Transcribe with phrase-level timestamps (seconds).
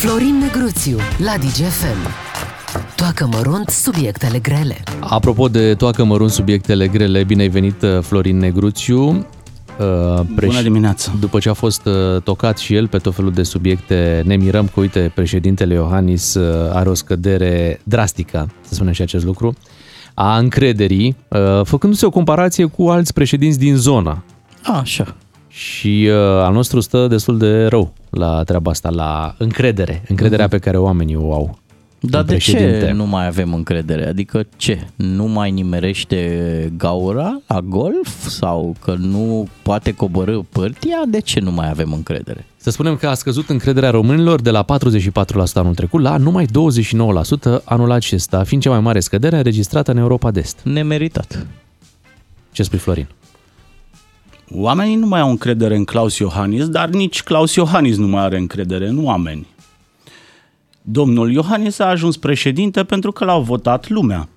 [0.00, 1.96] Florin Negruțiu la DGFM.
[2.96, 4.76] Toacă mărunt subiectele grele.
[5.00, 9.06] Apropo de toacă mărunt subiectele grele, bine ai venit uh, Florin Negruțiu.
[9.08, 11.12] Uh, Bună dimineața!
[11.20, 14.66] După ce a fost uh, tocat și el pe tot felul de subiecte, ne mirăm
[14.66, 19.54] că, uite, președintele Iohannis uh, are o scădere drastică, să spunem și acest lucru,
[20.14, 24.22] a încrederii, uh, făcându-se o comparație cu alți președinți din zona.
[24.62, 25.16] Așa.
[25.60, 30.58] Și uh, al nostru stă destul de rău la treaba asta, la încredere, încrederea pe
[30.58, 31.58] care oamenii o au.
[32.00, 32.90] Dar în de ce președinte.
[32.90, 34.06] nu mai avem încredere?
[34.06, 34.86] Adică ce?
[34.96, 38.28] Nu mai nimerește gaura la golf?
[38.28, 41.02] Sau că nu poate coborâ pârtia?
[41.08, 42.46] De ce nu mai avem încredere?
[42.56, 44.66] Să spunem că a scăzut încrederea românilor de la 44%
[45.54, 50.30] anul trecut la numai 29% anul acesta, fiind cea mai mare scădere înregistrată în Europa
[50.30, 50.60] de Est.
[50.62, 51.46] Nemeritat.
[52.52, 53.06] Ce spui, Florin?
[54.54, 58.38] Oamenii nu mai au încredere în Claus Iohannis, dar nici Claus Iohannis nu mai are
[58.38, 59.46] încredere în oameni.
[60.82, 64.28] Domnul Iohannis a ajuns președinte pentru că l-au votat lumea.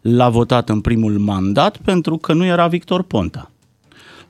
[0.00, 3.50] L-a votat în primul mandat pentru că nu era Victor Ponta.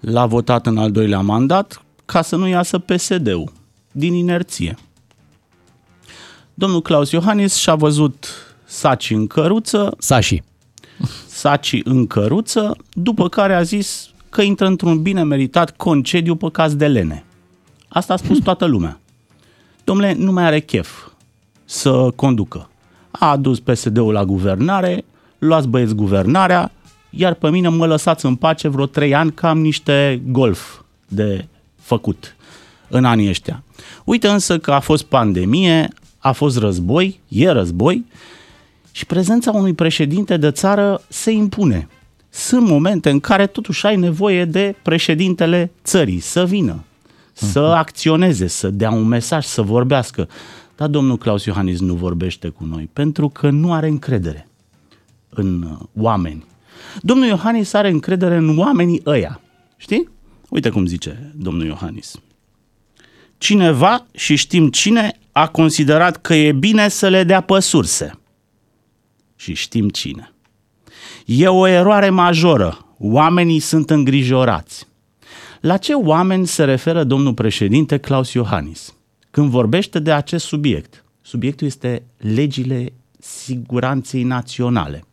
[0.01, 3.53] L-a votat în al doilea mandat ca să nu iasă PSD-ul,
[3.93, 4.77] din inerție.
[6.55, 8.27] Domnul Claus Iohannis și-a văzut
[8.65, 10.43] saci în căruță, Sași.
[11.27, 16.75] saci în căruță, după care a zis că intră într-un bine meritat concediu pe caz
[16.75, 17.25] de lene.
[17.89, 19.01] Asta a spus toată lumea.
[19.85, 21.07] Domnule, nu mai are chef
[21.65, 22.71] să conducă.
[23.11, 25.05] A adus PSD-ul la guvernare,
[25.39, 26.73] luați băieți guvernarea,
[27.11, 31.47] iar pe mine mă lăsați în pace vreo trei ani că am niște golf de
[31.81, 32.37] făcut
[32.89, 33.63] în anii ăștia.
[34.05, 38.05] Uite însă că a fost pandemie, a fost război, e război
[38.93, 41.89] și prezența unui președinte de țară se impune.
[42.37, 46.85] Sunt momente în care totuși ai nevoie de președintele țării să vină,
[47.33, 50.29] să acționeze, să dea un mesaj, să vorbească.
[50.77, 54.49] Dar domnul Claus Iohannis nu vorbește cu noi pentru că nu are încredere
[55.29, 56.45] în uh, oameni.
[57.01, 59.41] Domnul Iohannis are încredere în oamenii ăia.
[59.77, 60.09] Știi?
[60.49, 62.21] Uite cum zice domnul Iohannis.
[63.39, 68.19] Cineva, și știm cine, a considerat că e bine să le dea pe surse.
[69.37, 70.31] Și știm cine.
[71.27, 72.87] E o eroare majoră.
[72.99, 74.87] Oamenii sunt îngrijorați.
[75.61, 78.95] La ce oameni se referă domnul președinte Claus Iohannis
[79.31, 81.05] când vorbește de acest subiect?
[81.23, 85.05] Subiectul este legile siguranței naționale,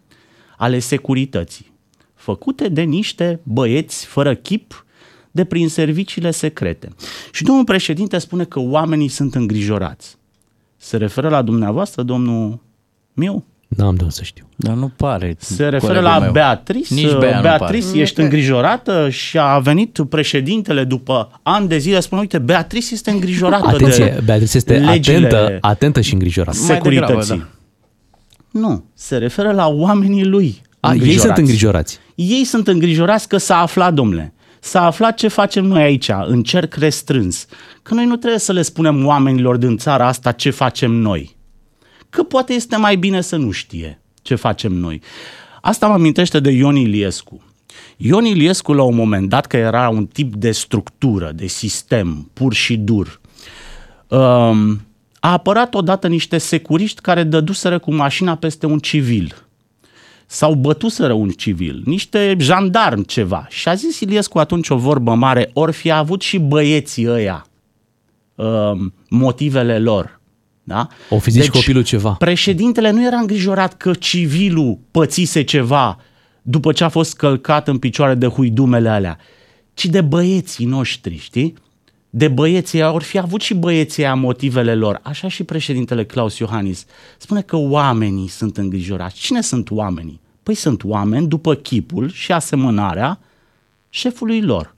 [0.57, 1.71] ale securității,
[2.13, 4.85] făcute de niște băieți fără chip
[5.31, 6.89] de prin serviciile secrete.
[7.31, 10.17] Și domnul președinte spune că oamenii sunt îngrijorați.
[10.77, 12.59] Se referă la dumneavoastră, domnul
[13.13, 13.45] Miu?
[13.77, 14.45] N-am de unde să știu.
[14.55, 15.35] Dar nu pare.
[15.39, 16.31] Se referă colegul la meu.
[16.31, 16.93] Beatrice.
[16.93, 17.99] Nici Bea nu Beatrice, pare.
[17.99, 23.67] ești îngrijorată și a venit președintele după ani de zile, spune, uite, Beatrice este îngrijorată
[23.67, 26.57] Atenție, de Beatrice este legile atentă, atentă și îngrijorată.
[26.67, 27.37] Mai degrabă, securității.
[27.37, 27.47] da.
[28.59, 30.61] Nu, se referă la oamenii lui.
[30.79, 31.99] A, ei sunt îngrijorați.
[32.15, 34.33] Ei sunt îngrijorați că s-a aflat, domnule.
[34.59, 37.45] S-a aflat ce facem noi aici, în cerc restrâns.
[37.83, 41.32] Că noi nu trebuie să le spunem oamenilor din țara asta ce facem noi.
[42.13, 45.01] Că poate este mai bine să nu știe ce facem noi.
[45.61, 47.41] Asta mă amintește de Ion Iliescu.
[47.97, 52.53] Ion Iliescu, la un moment dat, că era un tip de structură, de sistem, pur
[52.53, 53.21] și dur,
[54.07, 54.81] um,
[55.19, 59.47] a apărat odată niște securiști care dăduseră cu mașina peste un civil
[60.25, 63.45] sau bătuseră un civil, niște jandarmi ceva.
[63.49, 67.45] Și a zis Iliescu atunci o vorbă mare, ori fi avut și băieții ăia
[68.35, 70.21] um, motivele lor.
[70.63, 70.87] Da?
[71.09, 72.11] O fi zis deci, copilul ceva.
[72.11, 75.99] Președintele nu era îngrijorat că civilul pățise ceva
[76.41, 79.17] după ce a fost călcat în picioare de huidumele alea,
[79.73, 81.53] ci de băieții noștri, știi?
[82.09, 84.99] De băieții ăia, ori fi avut și băieții ăia motivele lor.
[85.03, 86.85] Așa și președintele Claus Iohannis
[87.17, 89.15] spune că oamenii sunt îngrijorați.
[89.15, 90.21] Cine sunt oamenii?
[90.43, 93.19] Păi sunt oameni după chipul și asemănarea
[93.89, 94.75] șefului lor.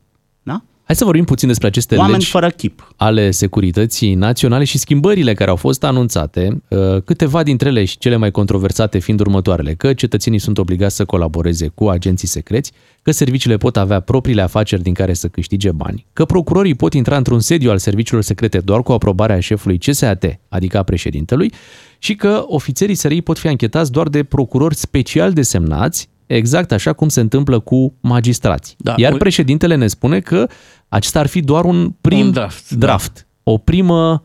[0.85, 0.93] Da?
[0.93, 2.93] Hai să vorbim puțin despre aceste Oameni legi fără chip.
[2.95, 8.15] ale securității naționale și schimbările care au fost anunțate, uh, câteva dintre ele și cele
[8.15, 12.71] mai controversate fiind următoarele, că cetățenii sunt obligați să colaboreze cu agenții secreți,
[13.01, 17.17] că serviciile pot avea propriile afaceri din care să câștige bani, că procurorii pot intra
[17.17, 21.51] într-un sediu al serviciilor secrete doar cu aprobarea șefului CSAT, adică a președintelui,
[21.97, 27.09] și că ofițerii SRI pot fi anchetați doar de procurori special desemnați, exact așa cum
[27.09, 28.75] se întâmplă cu magistrați.
[28.77, 30.47] Da, Iar ui- președintele ne spune că
[30.89, 32.77] acesta ar fi doar un prim Un draft, da.
[32.85, 34.21] draft o primă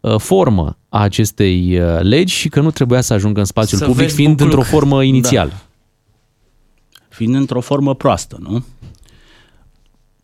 [0.00, 3.84] uh, formă a acestei uh, legi și că nu trebuia să ajungă în spațiul Să
[3.86, 4.52] public vezi fiind bucluc.
[4.56, 5.52] într-o formă inițială.
[7.08, 8.64] fiind într-o formă proastă, nu?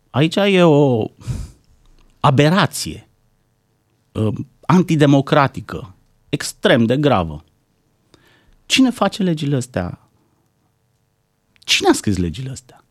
[0.09, 1.05] Aici e o
[2.19, 3.09] aberație.
[4.11, 4.33] uh,
[4.65, 5.95] antidemocratică,
[6.29, 7.43] extrem de gravă.
[8.65, 10.09] Cine face legile astea?
[11.71, 12.83] Cine a scris legile astea?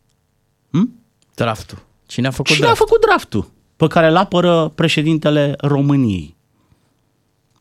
[0.71, 0.93] Hm?
[1.35, 1.82] Draftul.
[2.06, 2.81] Cine a făcut Cine draft?
[2.81, 6.37] a făcut draftul pe care îl apără președintele României?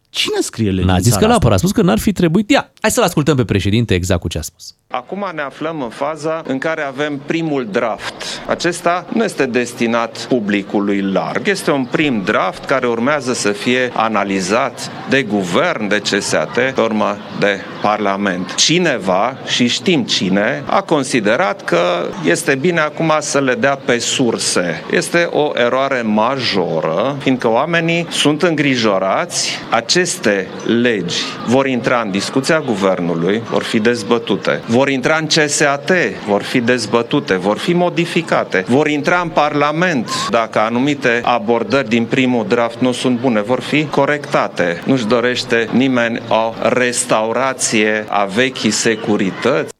[0.10, 1.45] Cine scrie legile N-a în zis că țara l-a asta?
[1.45, 2.50] apărat, a spus că n-ar fi trebuit.
[2.50, 4.75] Ia, hai să-l ascultăm pe președinte exact cu ce a spus.
[4.91, 8.41] Acum ne aflăm în faza în care avem primul draft.
[8.47, 11.47] Acesta nu este destinat publicului larg.
[11.47, 17.18] Este un prim draft care urmează să fie analizat de guvern, de CSAT, pe urmă
[17.39, 18.56] de Parlament.
[18.56, 24.83] Cineva, și știm cine, a considerat că este bine acum să le dea pe surse.
[24.92, 29.59] Este o eroare majoră, fiindcă oamenii sunt îngrijorați.
[29.69, 30.47] Aceste
[30.81, 35.92] legi vor intra în discuția guvernului, vor fi dezbătute, vor intra în CSAT,
[36.28, 42.48] vor fi dezbătute, vor fi modificate, vor intra în Parlament dacă anumite abordări din primul
[42.48, 44.84] draft nu sunt bune, vor fi corectate.
[44.86, 49.74] Nu-și dorește nimeni o restaurație a vechii securități.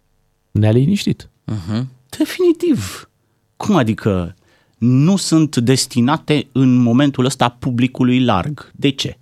[0.52, 1.30] Ne-a liniștit.
[2.18, 3.10] Definitiv.
[3.58, 4.36] Cum adică
[4.78, 8.72] nu sunt destinate în momentul ăsta publicului larg?
[8.76, 9.18] De ce?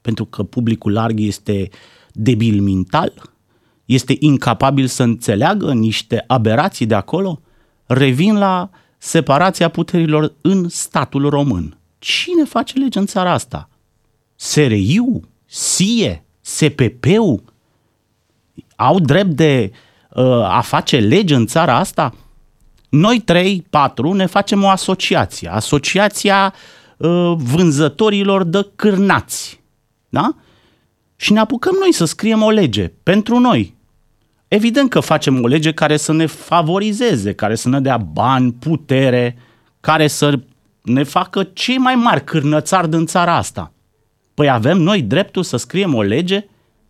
[0.00, 1.68] Pentru că publicul larg este
[2.12, 3.12] debil mental?
[3.90, 7.40] Este incapabil să înțeleagă niște aberații de acolo?
[7.86, 11.78] Revin la separația puterilor în statul român.
[11.98, 13.68] Cine face lege în țara asta?
[14.34, 15.28] SRI-ul?
[15.46, 16.24] SIE?
[16.40, 17.42] SPP-ul?
[18.76, 19.70] Au drept de
[20.10, 22.14] uh, a face lege în țara asta?
[22.88, 25.48] Noi trei, patru, ne facem o asociație.
[25.52, 26.54] Asociația
[26.96, 29.60] uh, vânzătorilor de cârnați.
[30.08, 30.34] Da?
[31.16, 33.78] Și ne apucăm noi să scriem o lege pentru noi.
[34.50, 39.36] Evident că facem o lege care să ne favorizeze, care să ne dea bani, putere,
[39.80, 40.40] care să
[40.82, 43.72] ne facă cei mai mari cârnățari din țara asta.
[44.34, 46.46] Păi avem noi dreptul să scriem o lege,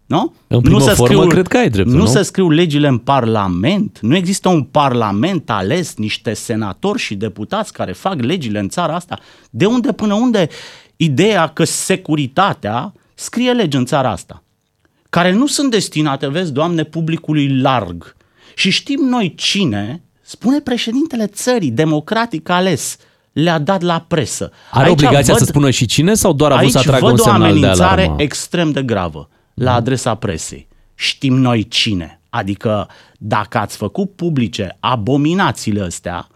[0.06, 0.34] nu?
[0.46, 2.00] În primă să formă, cred că ai dreptul, nu?
[2.00, 2.06] nu?
[2.06, 3.98] să scriu legile în Parlament.
[4.00, 9.18] Nu există un Parlament ales, niște senatori și deputați care fac legile în țara asta.
[9.50, 10.48] De unde până unde
[10.96, 14.42] ideea că securitatea scrie legi în țara asta?
[15.10, 18.16] Care nu sunt destinate, vezi, Doamne, publicului larg.
[18.54, 22.96] Și știm noi cine, spune președintele țării, democratic ales,
[23.32, 24.50] le-a dat la presă.
[24.70, 27.04] Are Aici obligația văd- să spună și cine sau doar a vrut Aici să atragă
[27.04, 28.22] văd un o semnal de amenințare alarmă?
[28.22, 30.68] extrem de gravă la adresa presei.
[30.94, 32.20] Știm noi cine.
[32.30, 36.28] Adică dacă ați făcut publice abominațiile astea,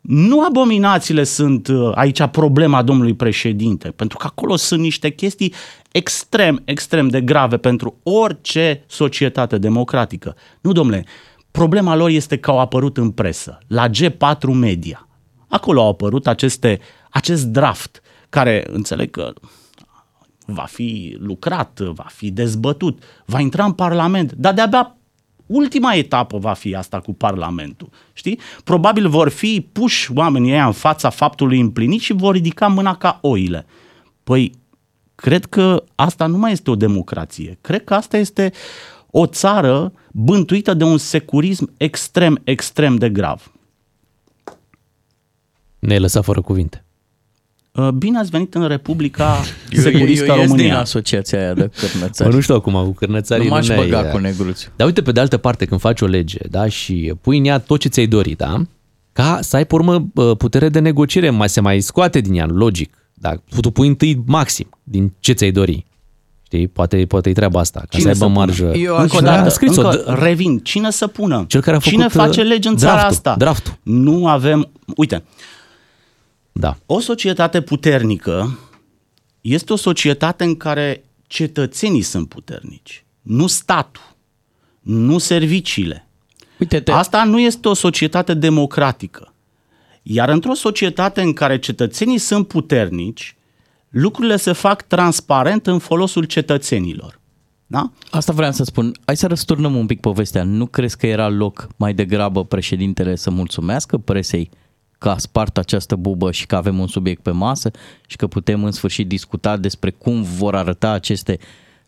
[0.00, 5.54] nu abominațiile sunt uh, aici problema domnului președinte, pentru că acolo sunt niște chestii
[5.96, 10.36] extrem, extrem de grave pentru orice societate democratică.
[10.60, 11.04] Nu, domnule,
[11.50, 15.08] problema lor este că au apărut în presă, la G4 Media.
[15.48, 19.32] Acolo au apărut aceste, acest draft, care înțeleg că
[20.46, 24.96] va fi lucrat, va fi dezbătut, va intra în Parlament, dar de-abia
[25.46, 27.88] ultima etapă va fi asta cu Parlamentul.
[28.12, 28.40] Știi?
[28.64, 33.18] Probabil vor fi puși oamenii ăia în fața faptului împlinit și vor ridica mâna ca
[33.22, 33.66] oile.
[34.24, 34.52] Păi,
[35.16, 37.58] cred că asta nu mai este o democrație.
[37.60, 38.52] Cred că asta este
[39.10, 43.52] o țară bântuită de un securism extrem, extrem de grav.
[45.78, 46.80] Ne-ai lăsat fără cuvinte.
[47.72, 49.36] Uh, Bine ați venit în Republica
[49.70, 50.78] Eu, eu, Securistă eu ies din România.
[50.78, 52.34] asociația aia de Bă, cârnățari.
[52.34, 54.70] nu știu acum, cu cârnățarii Nu m-aș ne-ai- băga cu negruțiu.
[54.76, 57.58] Dar uite, pe de altă parte, când faci o lege da, și pui în ea
[57.58, 58.62] tot ce ți-ai dorit, da?
[59.12, 62.46] ca să ai, pe urmă, bă, putere de negociere, mai se mai scoate din ea,
[62.46, 63.05] logic.
[63.18, 63.34] Da?
[63.60, 65.86] Tu pui întâi maxim din ce ți-ai dori.
[66.42, 66.68] Știi?
[66.68, 68.38] Poate, poate e treaba asta, ca Cine să aibă să pună?
[68.38, 68.78] marjă.
[68.78, 71.44] Eu Încă o aș- dată, Da, scris-o, încă, d- revin, cine să pună?
[71.48, 73.34] Cel care a cine făcut, face uh, legi în țara draftul, asta?
[73.36, 73.78] draftul.
[73.82, 74.70] Nu avem...
[74.96, 75.24] Uite,
[76.52, 76.76] Da.
[76.86, 78.58] o societate puternică
[79.40, 84.14] este o societate în care cetățenii sunt puternici, nu statul,
[84.80, 86.08] nu serviciile.
[86.58, 89.34] Uite-te, Asta nu este o societate democratică.
[90.08, 93.36] Iar într-o societate în care cetățenii sunt puternici,
[93.88, 97.20] lucrurile se fac transparent în folosul cetățenilor.
[97.66, 97.90] Da?
[98.10, 98.92] Asta vreau să spun.
[99.04, 100.42] Hai să răsturnăm un pic povestea.
[100.42, 104.50] Nu crezi că era loc mai degrabă președintele să mulțumească presei
[104.98, 107.70] că a spart această bubă și că avem un subiect pe masă
[108.06, 111.38] și că putem în sfârșit discuta despre cum vor arăta aceste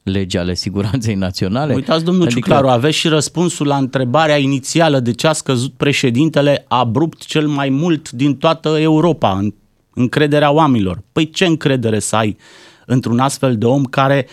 [0.02, 1.74] legi ale siguranței naționale?
[1.74, 2.40] Uitați, domnul adică...
[2.40, 7.68] Ciuclaru, aveți și răspunsul la întrebarea inițială de ce a scăzut președintele abrupt cel mai
[7.68, 9.52] mult din toată Europa, în
[9.94, 11.02] încrederea oamenilor.
[11.12, 12.36] Păi ce încredere să ai
[12.86, 14.26] într-un astfel de om care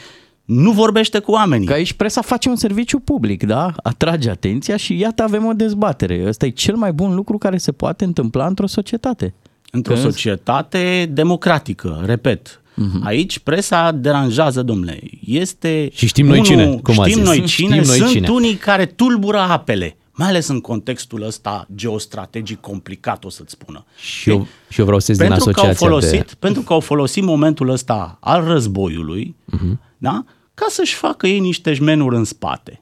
[0.45, 1.67] nu vorbește cu oamenii?
[1.67, 3.73] Că aici presa face un serviciu public, da?
[3.83, 6.23] Atrage atenția și iată avem o dezbatere.
[6.27, 9.33] Ăsta e cel mai bun lucru care se poate întâmpla într-o societate.
[9.71, 12.61] Într-o Că- societate democratică, repet.
[12.75, 13.03] Uh-huh.
[13.03, 14.99] Aici presa deranjează, domnule.
[15.25, 17.25] Este Și știm noi unul, cine, cum a știm zis.
[17.25, 18.27] noi Știm cine, noi sunt cine.
[18.29, 19.97] unii care tulbură apele.
[20.11, 23.85] Mai ales în contextul ăsta geostrategic complicat, o să-ți spună.
[23.97, 26.35] Și eu, și eu vreau să din pentru că, au asociația folosit, de...
[26.39, 29.77] pentru că au folosit momentul ăsta al războiului, uh-huh.
[29.97, 30.25] da?
[30.53, 32.79] ca să-și facă ei niște jmenuri în spate.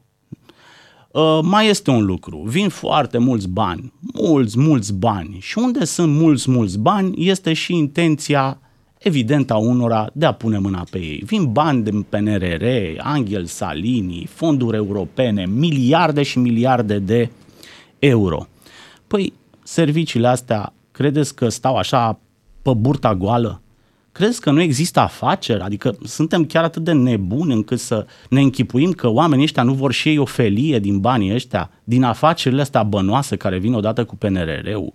[1.12, 6.14] Uh, mai este un lucru, vin foarte mulți bani, mulți, mulți bani și unde sunt
[6.14, 8.60] mulți, mulți bani este și intenția
[9.04, 11.24] evidentă a unora de a pune mâna pe ei.
[11.26, 12.66] Vin bani din PNRR,
[12.98, 17.30] Angel Salini, fonduri europene, miliarde și miliarde de
[18.00, 18.48] euro.
[19.08, 19.34] Păi,
[19.64, 22.20] serviciile astea, credeți că stau așa
[22.62, 23.62] pe burta goală?
[24.12, 25.62] Crezi că nu există afaceri?
[25.62, 29.92] Adică suntem chiar atât de nebuni încât să ne închipuim că oamenii ăștia nu vor
[29.92, 34.16] și ei o felie din banii ăștia, din afacerile astea bănoase care vin odată cu
[34.16, 34.94] PNRR-ul.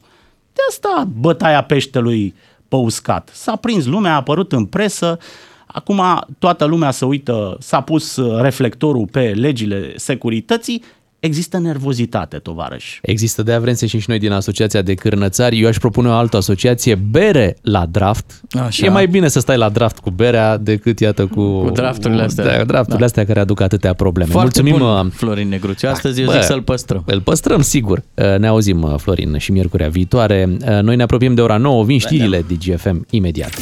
[0.52, 2.34] De asta bătaia peștelui
[2.68, 3.30] pe uscat.
[3.32, 5.18] S-a prins lumea, a apărut în presă,
[5.66, 6.02] acum
[6.38, 10.82] toată lumea se uită, s-a pus reflectorul pe legile securității,
[11.20, 12.98] Există nervozitate, tovarăș.
[13.02, 15.60] Există, de-aia vrem să ieșim și noi din asociația de cârnățari.
[15.60, 18.40] Eu aș propune o altă asociație, bere la draft.
[18.66, 18.86] Așa.
[18.86, 21.60] E mai bine să stai la draft cu berea decât, iată, cu...
[21.60, 22.44] Cu drafturile astea.
[22.44, 23.04] Da, drafturile Da.
[23.04, 24.30] astea care aduc atâtea probleme.
[24.30, 25.88] Foarte Mulțumim, bun, uh, Florin Negruțiu.
[25.88, 27.02] Astăzi eu Bă, zic să-l păstrăm.
[27.06, 28.02] Îl păstrăm, sigur.
[28.14, 30.48] Uh, Ne auzim, uh, Florin, și miercurea viitoare.
[30.60, 33.52] Uh, Noi ne apropiem de ora 9, vin știrile DGFM imediat.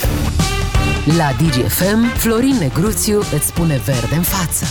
[1.18, 4.64] La DGFM, Florin Negruțiu îți spune verde în față.